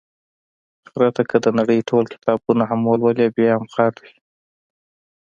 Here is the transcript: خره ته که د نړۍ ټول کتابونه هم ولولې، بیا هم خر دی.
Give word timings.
خره 0.89 1.09
ته 1.15 1.23
که 1.29 1.37
د 1.45 1.47
نړۍ 1.59 1.79
ټول 1.89 2.03
کتابونه 2.13 2.63
هم 2.69 2.79
ولولې، 2.83 3.27
بیا 3.37 3.51
هم 3.55 3.65
خر 3.73 3.91
دی. 4.01 4.11